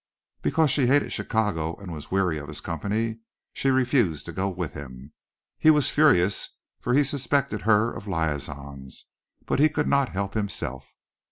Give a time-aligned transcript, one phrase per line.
[0.41, 3.19] Because she hated Chicago and was weary of his company
[3.53, 5.13] she refused to go with him.
[5.59, 9.05] He was furious for he suspected her of liaisons,
[9.45, 10.95] but he could not help himself.